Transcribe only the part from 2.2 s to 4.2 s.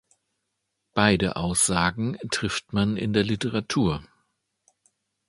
trifft man in der Literatur.